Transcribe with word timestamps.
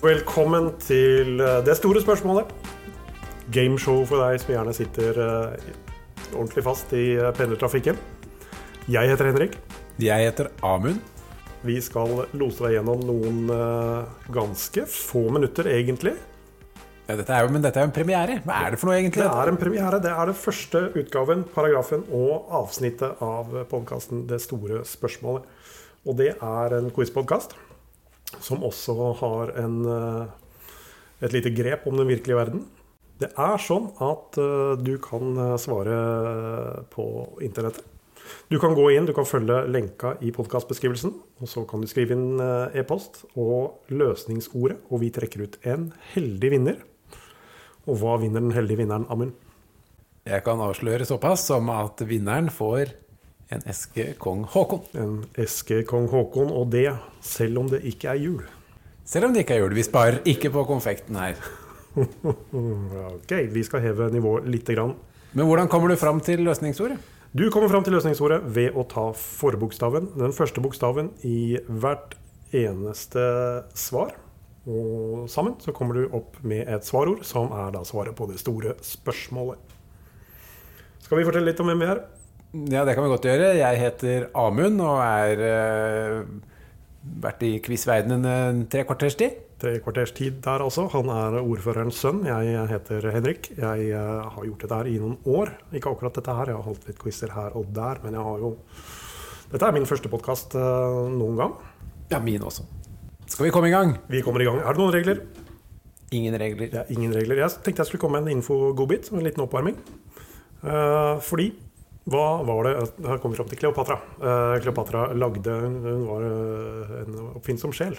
Velkommen 0.00 0.70
til 0.80 1.42
eh, 1.44 1.58
det 1.60 1.74
store 1.76 2.00
spørsmålet. 2.00 2.48
Gameshow 3.52 3.98
for 4.08 4.22
deg 4.24 4.38
som 4.40 4.54
gjerne 4.54 4.72
sitter 4.72 5.18
eh, 5.20 5.66
ordentlig 6.30 6.64
fast 6.64 6.94
i 6.96 7.18
eh, 7.18 7.28
pendlertrafikken. 7.36 8.00
Jeg 8.88 9.10
heter 9.12 9.28
Henrik. 9.28 9.58
Jeg 10.00 10.30
heter 10.30 10.48
Amund. 10.64 11.04
Vi 11.68 11.76
skal 11.84 12.24
lose 12.32 12.64
deg 12.64 12.78
gjennom 12.78 13.04
noen 13.04 13.52
ganske 14.32 14.86
få 14.88 15.26
minutter, 15.36 15.68
egentlig. 15.68 16.14
Ja, 17.04 17.18
dette 17.20 17.36
er 17.36 17.44
jo, 17.44 17.52
men 17.52 17.60
dette 17.60 17.76
er 17.76 17.84
jo 17.84 17.90
en 17.90 17.98
premiere. 18.00 18.40
Hva 18.46 18.64
er 18.64 18.72
det 18.72 18.80
for 18.80 18.88
noe, 18.88 18.96
egentlig? 19.02 19.26
Det 19.26 19.42
er 19.44 19.52
en 19.52 19.60
premiere. 19.60 20.00
Det 20.00 20.14
er 20.16 20.32
den 20.32 20.44
første 20.48 20.86
utgaven, 20.96 21.44
paragrafen 21.52 22.08
og 22.08 22.48
avsnittet 22.62 23.20
av 23.20 23.52
podkasten 23.68 24.24
Det 24.30 24.40
store 24.40 24.80
spørsmålet. 24.88 25.44
Og 26.08 26.16
det 26.16 26.38
er 26.40 26.80
en 26.80 26.88
quizpodkast 26.88 27.52
som 28.38 28.62
også 28.62 28.94
har 29.20 29.54
en, 29.58 29.78
eh, 29.86 30.26
et 31.26 31.32
lite 31.32 31.50
grep 31.50 31.86
om 31.86 31.96
den 31.96 32.08
virkelige 32.08 32.38
verden. 32.38 32.66
Det 33.20 33.32
er 33.36 33.56
sånn 33.58 33.90
at 34.00 34.38
eh, 34.38 34.76
du 34.80 34.96
kan 35.02 35.36
eh, 35.36 35.56
svare 35.60 36.84
på 36.94 37.06
internettet. 37.42 37.84
Du 38.48 38.60
kan 38.62 38.74
gå 38.74 38.84
inn, 38.94 39.06
du 39.06 39.12
kan 39.12 39.26
følge 39.26 39.64
lenka 39.66 40.14
i 40.22 40.30
podkastbeskrivelsen. 40.30 41.12
Og 41.42 41.50
så 41.50 41.64
kan 41.66 41.82
du 41.82 41.88
skrive 41.90 42.14
inn 42.14 42.38
e-post 42.78 43.24
og 43.34 43.90
løsningsordet, 43.90 44.78
og 44.86 45.02
vi 45.02 45.10
trekker 45.10 45.42
ut 45.42 45.58
en 45.66 45.88
heldig 46.12 46.50
vinner. 46.54 46.76
Og 47.90 47.98
hva 47.98 48.20
vinner 48.22 48.44
den 48.44 48.54
heldige 48.54 48.84
vinneren, 48.84 49.08
Amund? 49.10 49.34
Jeg 50.28 50.44
kan 50.46 50.62
avsløre 50.62 51.08
såpass 51.08 51.48
som 51.48 51.72
at 51.74 52.04
vinneren 52.06 52.52
får 52.54 52.92
en 53.50 53.62
eske 53.70 54.12
kong 54.22 54.44
Haakon. 54.52 54.82
En 54.94 55.14
eske 55.40 55.82
kong 55.88 56.08
Haakon, 56.12 56.52
og 56.54 56.70
det 56.72 56.88
selv 57.24 57.62
om 57.62 57.70
det 57.70 57.82
ikke 57.88 58.12
er 58.12 58.22
jul. 58.22 58.44
Selv 59.04 59.26
om 59.26 59.34
det 59.34 59.44
ikke 59.44 59.56
er 59.58 59.64
jul. 59.64 59.74
Vi 59.74 59.86
sparer 59.86 60.20
ikke 60.30 60.52
på 60.54 60.66
konfekten 60.68 61.18
her. 61.18 61.40
Ok, 63.10 63.32
vi 63.50 63.64
skal 63.66 63.82
heve 63.82 64.06
nivået 64.14 64.46
lite 64.46 64.76
grann. 64.76 64.94
Men 65.34 65.46
hvordan 65.46 65.68
kommer 65.68 65.90
du 65.90 65.96
fram 65.98 66.20
til 66.22 66.44
løsningsordet? 66.46 66.98
Du 67.34 67.50
kommer 67.50 67.68
fram 67.70 67.82
til 67.86 67.94
løsningsordet 67.94 68.40
ved 68.54 68.74
å 68.78 68.84
ta 68.90 69.08
forbokstaven, 69.14 70.08
den 70.18 70.34
første 70.34 70.62
bokstaven, 70.62 71.10
i 71.26 71.58
hvert 71.66 72.14
eneste 72.54 73.22
svar. 73.74 74.14
Og 74.70 75.26
sammen 75.30 75.56
så 75.62 75.74
kommer 75.74 75.98
du 75.98 76.14
opp 76.14 76.38
med 76.46 76.66
et 76.70 76.86
svarord, 76.86 77.24
som 77.26 77.50
er 77.54 77.74
da 77.74 77.82
svaret 77.86 78.14
på 78.18 78.26
det 78.30 78.38
store 78.42 78.76
spørsmålet. 78.86 79.76
Skal 81.02 81.18
vi 81.18 81.26
fortelle 81.26 81.50
litt 81.50 81.62
om 81.62 81.70
hvem 81.70 81.82
vi 81.82 81.90
er? 81.90 82.02
Ja, 82.50 82.82
det 82.82 82.96
kan 82.96 83.04
vi 83.04 83.10
godt 83.12 83.26
gjøre. 83.28 83.52
Jeg 83.60 83.78
heter 83.78 84.24
Amund 84.34 84.80
og 84.82 84.98
er 85.04 85.42
uh, 85.44 86.24
vært 87.22 87.44
i 87.46 87.52
quizverdenen 87.62 88.26
en 88.26 88.64
tre 88.70 88.82
kvarters 88.88 89.14
tid. 89.20 89.36
Tre 89.60 89.76
kvarters 89.84 90.10
tid 90.16 90.40
der 90.42 90.64
altså. 90.64 90.88
Han 90.90 91.12
er 91.14 91.38
ordførerens 91.44 92.00
sønn. 92.02 92.24
Jeg 92.26 92.64
heter 92.72 93.06
Henrik. 93.14 93.52
Jeg 93.54 93.92
uh, 93.94 94.26
har 94.34 94.48
gjort 94.48 94.66
dette 94.66 94.80
her 94.80 94.90
i 94.90 94.96
noen 94.98 95.14
år. 95.30 95.54
Ikke 95.70 95.92
akkurat 95.92 96.18
dette 96.18 96.34
her, 96.40 96.50
jeg 96.50 96.58
har 96.58 96.66
holdt 96.66 96.90
litt 96.90 96.98
quizer 96.98 97.36
her 97.36 97.54
og 97.60 97.70
der, 97.76 98.02
men 98.02 98.18
jeg 98.18 98.26
har 98.30 98.42
jo 98.42 98.56
Dette 99.50 99.66
er 99.66 99.74
min 99.74 99.86
første 99.86 100.06
podkast 100.06 100.52
noen 100.54 101.38
gang. 101.38 101.54
Ja, 102.12 102.20
min 102.22 102.42
også. 102.46 102.62
Skal 103.26 103.48
vi 103.48 103.50
komme 103.54 103.66
i 103.66 103.72
gang? 103.74 103.96
Vi 104.06 104.20
kommer 104.22 104.42
i 104.42 104.46
gang. 104.46 104.60
Er 104.62 104.74
det 104.74 104.78
noen 104.78 104.94
regler? 104.94 105.24
Ingen 106.14 106.38
regler. 106.38 106.70
Det 106.70 106.78
er 106.84 106.92
ingen 106.94 107.14
regler. 107.14 107.42
Jeg 107.42 107.62
tenkte 107.64 107.82
jeg 107.82 107.90
skulle 107.90 108.04
komme 108.04 108.20
med 108.20 108.30
en 108.30 108.38
info-godbit, 108.38 109.10
en 109.10 109.26
liten 109.26 109.42
oppvarming. 109.42 109.74
Eh, 110.60 111.20
fordi 111.24 111.52
hva 112.10 112.42
var 112.46 112.66
det 112.66 112.74
Her 113.06 113.20
kommer 113.22 113.34
vi 113.34 113.40
fram 113.40 113.50
til 113.50 113.60
Kleopatra. 113.60 113.98
Eh, 114.18 114.56
Kleopatra 114.64 115.10
lagde 115.14 115.54
Hun 115.62 116.06
var 116.08 116.26
eh, 116.26 116.94
en 117.04 117.18
oppfinnsom 117.36 117.74
sjel. 117.76 117.98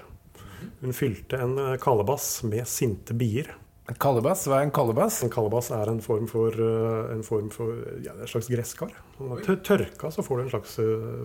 Hun 0.82 0.96
fylte 0.96 1.40
en 1.40 1.58
eh, 1.60 1.78
kalebass 1.82 2.42
med 2.48 2.68
sinte 2.70 3.16
bier. 3.18 3.54
En 3.90 3.98
kalebass? 4.02 4.44
Hva 4.48 4.60
er 4.60 4.68
en 4.68 4.74
kalebass? 4.76 5.22
En 5.26 5.32
kalebass 5.32 5.72
er 5.76 5.90
en 5.92 6.04
form 6.04 6.28
for, 6.30 6.56
en 7.12 7.24
form 7.28 7.50
for 7.52 7.74
ja, 8.04 8.14
det 8.14 8.20
er 8.22 8.28
et 8.28 8.34
slags 8.34 8.52
gresskar. 8.52 8.92
Tørka 9.66 10.12
så 10.14 10.24
får 10.24 10.38
du 10.38 10.44
en 10.44 10.52
slags 10.54 10.76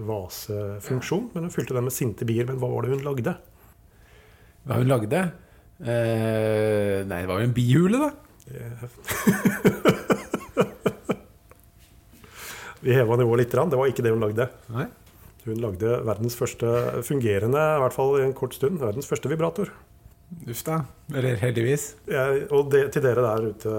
vasefunksjon, 0.08 1.28
men 1.34 1.46
hun 1.46 1.54
fylte 1.54 1.76
den 1.76 1.86
med 1.86 1.94
sinte 1.94 2.26
bier. 2.26 2.48
Men 2.48 2.58
hva 2.62 2.70
var 2.72 2.86
det 2.86 2.96
hun 2.96 3.04
lagde? 3.06 3.36
Hva 4.66 4.80
hun 4.80 4.90
lagde? 4.90 5.26
Eh, 5.82 7.04
nei, 7.06 7.20
det 7.20 7.28
var 7.28 7.42
jo 7.42 7.50
en 7.50 7.56
bihule, 7.60 8.08
da. 8.08 8.10
Vi 12.86 12.94
heva 12.94 13.18
nivået 13.18 13.42
litt. 13.42 13.56
Det 13.56 13.78
var 13.80 13.90
ikke 13.90 14.04
det 14.06 14.14
hun 14.14 14.22
lagde. 14.22 14.46
Nei. 14.70 14.86
Hun 15.46 15.60
lagde 15.62 15.98
verdens 16.06 16.36
første 16.38 16.70
fungerende, 17.06 17.58
i 17.58 17.82
hvert 17.82 17.94
fall 17.94 18.16
i 18.18 18.24
en 18.26 18.34
kort 18.34 18.54
stund, 18.54 18.78
verdens 18.82 19.06
første 19.10 19.30
vibrator. 19.30 19.70
Uff 20.50 20.62
da. 20.66 20.80
Eller 21.14 21.38
heldigvis. 21.38 21.92
Jeg, 22.10 22.46
og 22.54 22.70
det, 22.70 22.88
til 22.94 23.04
dere 23.04 23.22
der 23.22 23.50
ute 23.50 23.74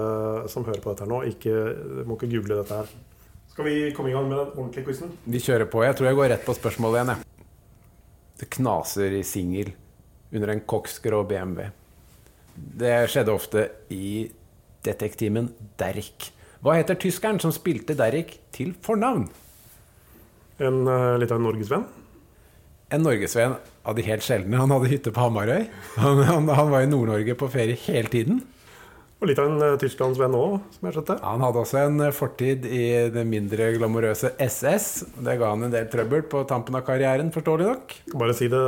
som 0.52 0.64
hører 0.68 0.80
på 0.84 0.92
dette 0.92 1.04
her 1.04 1.12
nå, 1.12 1.22
ikke, 1.28 1.56
må 2.08 2.16
ikke 2.16 2.30
google 2.32 2.60
dette 2.62 2.80
her. 2.82 2.94
Skal 3.52 3.68
vi 3.68 3.76
komme 3.96 4.12
i 4.12 4.16
gang 4.16 4.28
med 4.30 4.38
den 4.38 4.54
ordentlige 4.54 4.86
quizen? 4.86 5.12
Vi 5.24 5.42
kjører 5.44 5.68
på. 5.68 5.82
Jeg 5.84 5.98
tror 5.98 6.08
jeg 6.08 6.20
går 6.20 6.32
rett 6.32 6.46
på 6.46 6.56
spørsmålet 6.56 7.00
igjen. 7.00 7.12
Jeg. 7.12 7.44
Det 8.38 8.50
knaser 8.54 9.18
i 9.18 9.24
singel 9.26 9.72
under 10.32 10.52
en 10.54 10.64
koksgrå 10.68 11.24
BMW. 11.28 11.68
Det 12.54 12.96
skjedde 13.12 13.34
ofte 13.34 13.68
i 13.92 14.28
detektimen 14.86 15.50
Derrick. 15.80 16.30
Hva 16.64 16.74
heter 16.74 16.98
tyskeren 16.98 17.38
som 17.42 17.52
spilte 17.54 17.94
Derrick 17.98 18.34
til 18.54 18.72
fornavn? 18.82 19.28
En 20.58 20.82
uh, 20.90 21.14
litt 21.20 21.30
av 21.30 21.38
en 21.38 21.46
norgesvenn. 21.46 21.84
En 22.90 23.04
norgesvenn 23.04 23.54
av 23.86 23.94
de 23.94 24.04
helt 24.06 24.24
sjeldne. 24.26 24.58
Han 24.58 24.72
hadde 24.74 24.90
hytte 24.90 25.12
på 25.14 25.22
Hamarøy. 25.22 25.68
Han, 26.02 26.22
han, 26.26 26.48
han 26.50 26.72
var 26.72 26.82
i 26.82 26.88
Nord-Norge 26.90 27.36
på 27.38 27.50
ferie 27.52 27.78
hele 27.84 28.10
tiden. 28.10 28.40
Og 29.18 29.30
litt 29.30 29.38
av 29.42 29.52
en 29.52 29.62
uh, 29.62 29.76
tysklandsvenn 29.78 30.34
òg, 30.38 30.56
som 30.74 30.88
jeg 30.88 30.96
skjønte. 30.96 31.18
Han 31.22 31.46
hadde 31.46 31.62
også 31.62 31.78
en 31.84 32.02
eh, 32.06 32.14
fortid 32.14 32.66
i 32.66 32.82
det 33.14 33.24
mindre 33.26 33.70
glamorøse 33.74 34.32
SS. 34.42 34.88
Det 35.14 35.38
ga 35.38 35.52
han 35.54 35.66
en 35.66 35.74
del 35.74 35.86
trøbbel 35.90 36.26
på 36.30 36.42
tampen 36.50 36.78
av 36.78 36.84
karrieren, 36.86 37.32
forståelig 37.34 37.70
nok. 37.70 37.96
Bare 38.18 38.34
si 38.38 38.50
det 38.50 38.64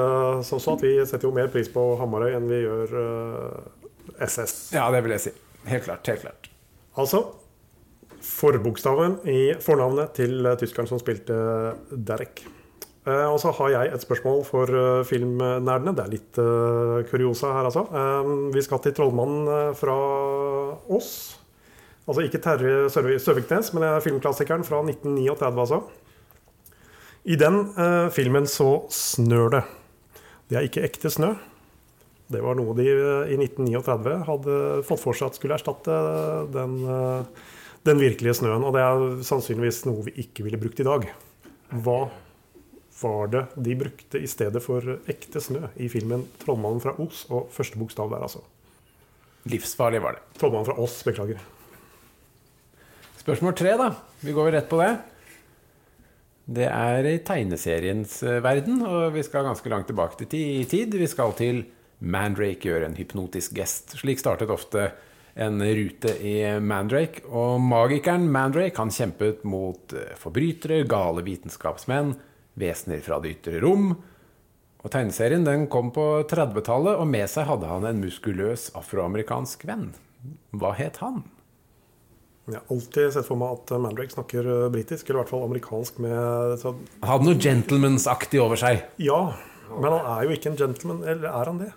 sånn 0.47 0.65
at 0.75 0.87
vi 0.87 0.95
setter 1.03 1.27
jo 1.27 1.35
mer 1.35 1.51
pris 1.51 1.71
på 1.71 1.85
Hamarøy 1.99 2.39
enn 2.39 2.51
vi 2.51 2.63
gjør 2.65 2.97
uh, 2.99 4.17
SS. 4.27 4.57
Ja, 4.79 4.89
det 4.95 5.03
vil 5.07 5.19
jeg 5.19 5.27
si. 5.27 5.37
Helt 5.71 5.87
klart. 5.87 6.07
Helt 6.11 6.27
klart. 6.27 6.51
Altså 6.99 7.23
forbokstaven 8.31 9.19
i 9.29 9.41
fornavnet 9.63 10.15
til 10.17 10.47
uh, 10.47 10.57
tyskeren 10.61 10.89
som 10.91 11.01
spilte 11.03 11.37
Derek. 11.91 12.45
Eh, 13.09 13.27
og 13.27 13.39
så 13.41 13.51
har 13.57 13.73
jeg 13.73 13.91
et 13.95 14.05
spørsmål 14.05 14.43
for 14.45 14.71
uh, 14.71 15.03
filmnerdene. 15.09 15.95
Det 15.97 16.05
er 16.05 16.15
litt 16.15 16.41
kuriosa 17.11 17.55
her, 17.57 17.71
altså. 17.71 17.87
Eh, 17.89 18.33
vi 18.55 18.65
skal 18.65 18.83
til 18.85 18.95
trollmannen 18.97 19.75
fra 19.79 19.97
oss. 20.93 21.15
Altså 22.11 22.25
ikke 22.27 22.41
Terje 22.43 22.89
Søviknes, 22.91 23.73
men 23.73 23.85
det 23.85 23.91
er 23.91 24.05
filmklassikeren 24.05 24.65
fra 24.67 24.81
1939, 24.83 25.61
altså. 25.63 25.83
I 27.29 27.37
den 27.37 27.61
eh, 27.77 28.09
filmen 28.15 28.49
så 28.49 28.87
snør 28.93 29.53
det. 29.53 29.63
Det 30.49 30.59
er 30.59 30.67
ikke 30.67 30.85
ekte 30.89 31.13
snø. 31.13 31.35
Det 32.31 32.41
var 32.43 32.57
noe 32.57 32.75
de 32.79 32.87
eh, 32.89 33.33
i 33.35 33.37
1939 33.37 34.17
hadde 34.29 34.59
fått 34.89 35.03
for 35.03 35.17
seg 35.17 35.29
at 35.29 35.39
skulle 35.39 35.59
erstatte 35.59 35.99
den, 36.55 36.79
eh, 36.89 37.45
den 37.89 38.01
virkelige 38.01 38.37
snøen. 38.41 38.65
Og 38.67 38.75
det 38.77 38.83
er 38.85 39.21
sannsynligvis 39.27 39.85
noe 39.89 40.07
vi 40.09 40.17
ikke 40.25 40.47
ville 40.47 40.61
brukt 40.61 40.83
i 40.83 40.87
dag. 40.87 41.07
Hva 41.71 42.01
var 43.01 43.31
det 43.33 43.45
de 43.57 43.77
brukte 43.81 44.21
i 44.21 44.29
stedet 44.29 44.61
for 44.65 44.99
ekte 45.09 45.41
snø 45.41 45.71
i 45.81 45.89
filmen 45.93 46.27
'Trollmannen 46.43 46.83
fra 46.83 46.97
Os'? 47.01 47.25
Og 47.33 47.49
første 47.55 47.79
bokstav 47.81 48.11
der, 48.13 48.27
altså. 48.27 48.43
Livsfarlig 49.49 50.03
var 50.03 50.19
det. 50.19 50.23
'Trollmannen 50.37 50.69
fra 50.69 50.77
Oss', 50.77 51.05
beklager. 51.05 51.41
Spørsmål 53.21 53.57
tre, 53.57 53.77
da. 53.77 53.95
Vi 54.21 54.33
går 54.33 54.49
vel 54.49 54.55
rett 54.59 54.69
på 54.69 54.81
det. 54.81 54.93
Det 56.51 56.67
er 56.67 57.07
i 57.07 57.19
tegneseriens 57.23 58.23
eh, 58.27 58.41
verden, 58.43 58.81
og 58.83 59.13
vi 59.15 59.23
skal 59.23 59.45
ganske 59.47 59.71
langt 59.71 59.87
tilbake 59.87 60.19
til 60.25 60.67
tid. 60.67 60.97
Vi 60.99 61.07
skal 61.07 61.33
til 61.39 61.63
Mandrake 62.01 62.67
gjøre 62.67 62.89
en 62.89 62.97
hypnotisk 62.97 63.55
gest. 63.55 63.95
Slik 64.01 64.19
startet 64.19 64.51
ofte 64.51 64.89
en 65.41 65.63
rute 65.65 66.13
i 66.27 66.35
Mandrake. 66.61 67.25
Og 67.33 67.61
magikeren 67.65 68.29
Mandrake 68.33 68.77
han 68.81 68.93
kjempet 68.93 69.45
mot 69.49 69.95
eh, 69.97 70.13
forbrytere, 70.21 70.83
gale 70.89 71.25
vitenskapsmenn, 71.25 72.15
vesener 72.61 73.01
fra 73.05 73.21
det 73.25 73.39
ytre 73.39 73.63
rom. 73.65 73.95
Og 74.81 74.93
Tegneserien 74.93 75.45
den 75.45 75.67
kom 75.73 75.91
på 75.97 76.07
30-tallet, 76.29 77.01
og 77.01 77.09
med 77.09 77.29
seg 77.33 77.49
hadde 77.49 77.69
han 77.69 77.89
en 77.89 78.01
muskuløs 78.05 78.71
afroamerikansk 78.77 79.65
venn. 79.69 79.91
Hva 80.57 80.75
het 80.77 81.01
han? 81.01 81.23
Jeg 82.51 82.59
har 82.59 82.73
alltid 82.75 83.13
sett 83.15 83.29
for 83.29 83.39
meg 83.41 83.61
at 83.61 83.73
Mandrake 83.81 84.13
snakker 84.13 84.45
eh, 84.45 84.71
britisk, 84.73 85.09
eller 85.09 85.21
i 85.21 85.23
hvert 85.23 85.33
fall 85.33 85.47
amerikansk 85.47 86.01
med 86.05 86.59
så, 86.61 86.75
Han 87.01 87.13
hadde 87.15 87.31
noe 87.31 87.41
gentlemansaktig 87.41 88.41
over 88.43 88.61
seg. 88.61 88.85
Ja, 89.01 89.23
men 89.71 89.95
han 89.95 90.09
er 90.19 90.27
jo 90.27 90.37
ikke 90.37 90.53
en 90.53 90.61
gentleman, 90.61 91.05
eller 91.07 91.31
er 91.31 91.53
han 91.53 91.65
det? 91.65 91.71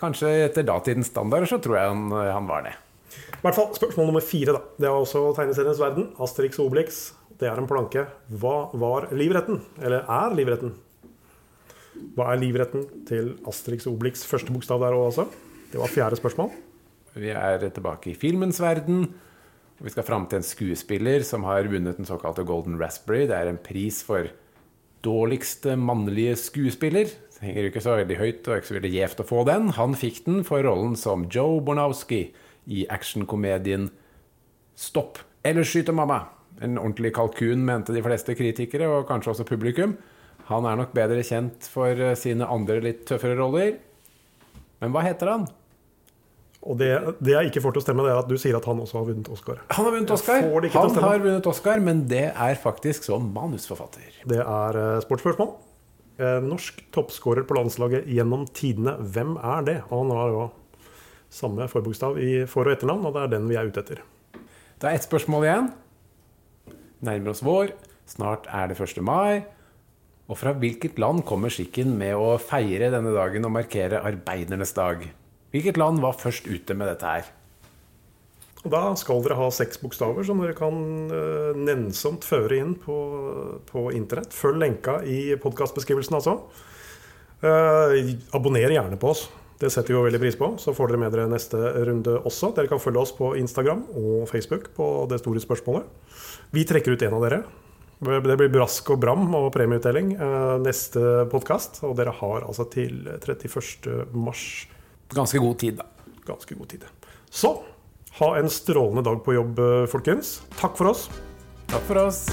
Kanskje 0.00 0.30
etter 0.46 0.66
datidens 0.66 1.10
standarder 1.12 1.50
så 1.50 1.58
tror 1.62 1.78
jeg 1.78 1.90
han, 1.92 2.06
han 2.10 2.48
var 2.48 2.66
det. 2.66 2.76
I 3.12 3.42
hvert 3.42 3.56
fall 3.58 3.72
spørsmål 3.76 4.08
nummer 4.08 4.24
fire, 4.24 4.54
da. 4.54 4.62
Det 4.78 4.88
er 4.88 4.94
også 4.94 5.24
tegneseriens 5.36 5.80
verden. 5.82 6.08
Asterix 6.22 6.60
og 6.60 6.70
Obelix. 6.70 7.02
Det 7.40 7.48
er 7.50 7.58
en 7.58 7.68
planke. 7.68 8.06
Hva 8.38 8.56
var 8.78 9.08
livretten? 9.16 9.60
Eller 9.82 10.04
er 10.06 10.36
livretten? 10.38 10.76
Hva 12.16 12.30
er 12.32 12.40
livretten 12.40 12.86
til 13.08 13.34
Asterix 13.48 13.88
og 13.88 13.96
Obelix? 13.96 14.22
Første 14.28 14.54
bokstav 14.54 14.80
der 14.82 14.94
òg, 14.96 15.08
altså. 15.10 15.26
Det 15.72 15.80
var 15.80 15.90
fjerde 15.92 16.20
spørsmål. 16.20 16.52
Vi 17.18 17.32
er 17.34 17.66
tilbake 17.68 18.12
i 18.12 18.16
filmens 18.16 18.60
verden. 18.62 19.06
Vi 19.82 19.90
skal 19.90 20.06
fram 20.06 20.28
til 20.30 20.38
en 20.38 20.46
skuespiller 20.46 21.24
som 21.26 21.44
har 21.48 21.66
vunnet 21.68 21.98
den 21.98 22.08
såkalte 22.08 22.44
Golden 22.46 22.78
Raspberry. 22.80 23.26
Det 23.26 23.36
er 23.36 23.50
en 23.50 23.60
pris 23.60 24.00
for 24.06 24.30
dårligste 25.02 25.74
mannlige 25.76 26.36
skuespiller. 26.38 27.10
Henger 27.42 27.66
jo 27.66 27.70
ikke 27.72 27.82
så 27.82 27.96
veldig 27.98 28.18
høyt 28.20 28.46
og 28.48 28.60
ikke 28.60 28.68
så 28.68 28.76
veldig 28.76 28.92
gjevt 28.94 29.20
å 29.24 29.26
få 29.26 29.42
den. 29.48 29.72
Han 29.74 29.96
fikk 29.98 30.20
den 30.28 30.44
for 30.46 30.62
rollen 30.62 30.94
som 30.98 31.24
Joe 31.26 31.58
Bornowski 31.64 32.28
i 32.70 32.84
actionkomedien 32.92 33.88
Stopp 34.78 35.18
eller 35.42 35.66
skyte 35.66 35.94
mamma. 35.94 36.20
En 36.62 36.78
ordentlig 36.78 37.10
kalkun, 37.16 37.64
mente 37.66 37.94
de 37.94 38.02
fleste 38.04 38.36
kritikere, 38.38 38.86
og 38.86 39.08
kanskje 39.08 39.32
også 39.32 39.46
publikum. 39.48 39.96
Han 40.50 40.68
er 40.68 40.78
nok 40.78 40.92
bedre 40.94 41.24
kjent 41.26 41.66
for 41.70 41.98
eh, 41.98 42.14
sine 42.18 42.46
andre 42.46 42.78
litt 42.84 43.02
tøffere 43.08 43.34
roller. 43.38 43.74
Men 44.82 44.94
hva 44.94 45.02
heter 45.06 45.32
han? 45.32 45.48
Og 46.62 46.78
det, 46.78 46.92
det 47.18 47.34
jeg 47.34 47.50
ikke 47.50 47.64
får 47.64 47.74
til 47.74 47.82
å 47.82 47.84
stemme, 47.88 48.06
det 48.06 48.12
er 48.12 48.20
at 48.22 48.30
du 48.30 48.36
sier 48.38 48.54
at 48.54 48.66
han 48.70 48.78
også 48.84 49.00
har 49.00 49.08
vunnet 49.08 49.30
Oscar. 49.34 49.58
Han 49.74 49.88
har 49.88 49.96
vunnet 49.96 50.14
Oscar. 50.14 50.46
Han 50.46 50.98
har 51.02 51.26
vunnet 51.26 51.50
Oscar, 51.50 51.82
men 51.82 52.04
det 52.10 52.28
er 52.30 52.62
faktisk 52.62 53.08
som 53.08 53.26
manusforfatter. 53.34 54.22
Det 54.30 54.38
er 54.38 54.78
eh, 54.78 55.02
sportsspørsmål. 55.02 55.56
Eh, 56.20 56.40
norsk 56.44 56.82
toppskårer 56.92 57.46
på 57.48 57.56
landslaget 57.56 58.08
gjennom 58.10 58.44
tidene. 58.52 58.98
Hvem 59.00 59.36
er 59.40 59.64
det? 59.64 59.78
Og 59.88 60.02
han 60.02 60.16
har 60.16 60.34
jo 60.34 60.42
samme 61.32 61.68
forbokstav 61.68 62.18
i 62.20 62.44
for- 62.46 62.68
og 62.68 62.76
etternavn, 62.76 63.06
og 63.06 63.14
det 63.14 63.22
er 63.22 63.32
den 63.38 63.48
vi 63.48 63.56
er 63.56 63.66
ute 63.66 63.80
etter. 63.80 64.02
Det 64.78 64.84
er 64.84 64.94
ett 64.94 65.08
spørsmål 65.08 65.44
igjen. 65.46 65.72
Nærmer 67.00 67.30
oss 67.30 67.42
vår. 67.42 67.72
Snart 68.06 68.46
er 68.52 68.68
det 68.68 68.76
1. 68.76 69.00
mai. 69.00 69.44
Og 70.28 70.36
fra 70.38 70.52
hvilket 70.52 70.98
land 70.98 71.24
kommer 71.24 71.48
skikken 71.48 71.96
med 71.98 72.14
å 72.14 72.38
feire 72.38 72.90
denne 72.90 73.12
dagen 73.14 73.44
og 73.44 73.52
markere 73.52 74.02
arbeidernes 74.04 74.72
dag? 74.72 75.08
Hvilket 75.52 75.76
land 75.76 76.00
var 76.00 76.12
først 76.12 76.46
ute 76.46 76.74
med 76.74 76.88
dette 76.88 77.04
her? 77.04 77.24
Og 78.62 78.70
da 78.70 78.82
skal 78.98 79.22
dere 79.24 79.38
ha 79.40 79.48
seks 79.50 79.80
bokstaver 79.82 80.26
som 80.26 80.38
dere 80.42 80.54
kan 80.54 80.76
uh, 81.10 81.50
nennsomt 81.58 82.26
føre 82.26 82.60
inn 82.62 82.76
på, 82.78 82.96
på 83.66 83.88
internett. 83.96 84.34
Følg 84.36 84.60
lenka 84.62 85.00
i 85.02 85.34
podkastbeskrivelsen, 85.42 86.18
altså. 86.20 86.36
Uh, 87.42 88.14
abonner 88.38 88.70
gjerne 88.70 88.98
på 89.02 89.10
oss. 89.10 89.24
Det 89.58 89.70
setter 89.70 89.94
vi 89.94 89.98
jo 89.98 90.04
veldig 90.06 90.20
pris 90.22 90.38
på. 90.38 90.52
Så 90.62 90.74
får 90.74 90.92
dere 90.92 91.02
med 91.02 91.14
dere 91.14 91.30
neste 91.30 91.58
runde 91.58 92.14
også. 92.22 92.52
Dere 92.54 92.70
kan 92.70 92.82
følge 92.82 93.02
oss 93.02 93.14
på 93.18 93.32
Instagram 93.38 93.82
og 93.98 94.28
Facebook 94.30 94.70
på 94.76 94.88
Det 95.10 95.18
store 95.22 95.42
spørsmålet. 95.42 96.14
Vi 96.54 96.66
trekker 96.66 96.94
ut 96.94 97.02
en 97.06 97.18
av 97.18 97.26
dere. 97.26 97.42
Det 98.02 98.38
blir 98.38 98.50
brask 98.50 98.88
og 98.90 98.98
bram 99.02 99.28
og 99.38 99.50
premieutdeling 99.54 100.16
uh, 100.18 100.54
neste 100.62 101.26
podkast. 101.34 101.82
Og 101.86 101.98
dere 101.98 102.14
har 102.22 102.46
altså 102.46 102.66
til 102.70 103.10
31. 103.18 104.06
mars 104.14 104.46
Ganske 105.12 105.36
god 105.42 105.58
tid, 105.60 105.76
da. 105.76 105.84
ganske 106.24 106.54
god 106.56 106.68
tid. 106.70 106.86
Så 107.28 107.50
ha 108.18 108.34
en 108.38 108.50
strålende 108.52 109.04
dag 109.08 109.24
på 109.24 109.34
jobb, 109.38 109.60
folkens. 109.88 110.40
Takk 110.60 110.76
for 110.76 110.92
oss. 110.92 111.08
Takk 111.72 111.88
for 111.88 112.06
oss. 112.08 112.26